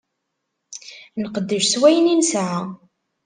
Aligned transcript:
Nqeddec 1.21 1.63
s 1.67 1.73
wayen 1.79 2.11
i 2.13 2.15
nesɛa. 2.15 2.59